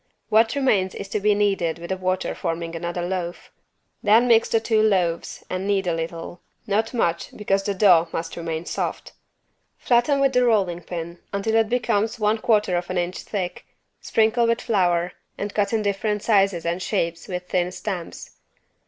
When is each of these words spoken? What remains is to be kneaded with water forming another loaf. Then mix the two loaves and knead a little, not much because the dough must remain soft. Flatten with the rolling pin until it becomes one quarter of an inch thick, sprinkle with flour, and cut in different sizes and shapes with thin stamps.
What 0.29 0.55
remains 0.55 0.95
is 0.95 1.07
to 1.09 1.19
be 1.19 1.35
kneaded 1.35 1.77
with 1.77 1.91
water 1.91 2.33
forming 2.33 2.75
another 2.75 3.03
loaf. 3.03 3.51
Then 4.01 4.27
mix 4.27 4.49
the 4.49 4.59
two 4.59 4.81
loaves 4.81 5.43
and 5.47 5.67
knead 5.67 5.85
a 5.85 5.93
little, 5.93 6.41
not 6.65 6.91
much 6.91 7.37
because 7.37 7.61
the 7.61 7.75
dough 7.75 8.07
must 8.11 8.35
remain 8.35 8.65
soft. 8.65 9.11
Flatten 9.77 10.19
with 10.19 10.33
the 10.33 10.43
rolling 10.43 10.81
pin 10.81 11.19
until 11.31 11.53
it 11.53 11.69
becomes 11.69 12.17
one 12.19 12.39
quarter 12.39 12.75
of 12.77 12.89
an 12.89 12.97
inch 12.97 13.19
thick, 13.19 13.67
sprinkle 13.99 14.47
with 14.47 14.61
flour, 14.61 15.11
and 15.37 15.53
cut 15.53 15.71
in 15.71 15.83
different 15.83 16.23
sizes 16.23 16.65
and 16.65 16.81
shapes 16.81 17.27
with 17.27 17.47
thin 17.49 17.71
stamps. 17.71 18.37